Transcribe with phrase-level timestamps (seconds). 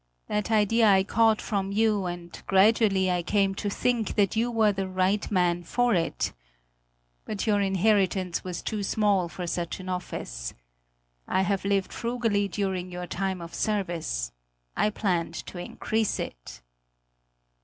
[0.25, 4.71] That idea I caught from you, and gradually I came to think that you were
[4.71, 6.33] the right man for it.
[7.23, 10.55] But your inheritance was too small for such an office.
[11.27, 14.31] I have lived frugally during your time of service
[14.75, 16.63] I planned to increase it."